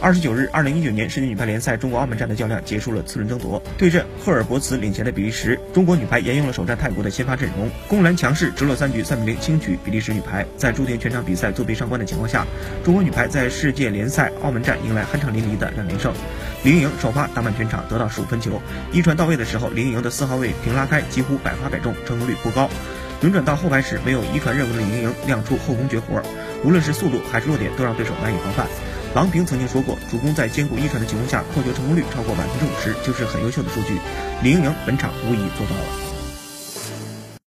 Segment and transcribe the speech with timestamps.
[0.00, 10.44] 二十九日，二零一九年世界女排联赛中国澳门站的较量结束了次轮争夺，对阵赫尔伯茨领衔的比利时，中国女排沿用了首战泰国的先发阵容，攻拦强势，直落三局三比零轻取比利时女排。
[10.58, 12.46] 在朱婷全场比赛作弊上观的情况下，
[12.84, 16.12] 中国女排在世界联赛澳门站迎来酣畅淋漓的两连胜。
[16.64, 18.60] 林颖首发打满全场，得到十五分球，
[18.92, 22.68] 一传到位的时候，林颖的四号位平拉开，几乎百发百中，成功率颇高。
[23.22, 26.20] 轮转到后排时，没有一传任务的林莹亮出后攻绝活，
[26.62, 28.66] 无论是速度还是落点，都让对手难以防范。
[29.14, 33.96] 郎平曾经说过，主攻在兼顾一传的情况下，扣球成功率超过百分之五十，就是很优秀的数据。
[34.42, 36.03] 李盈莹本场无疑做到了。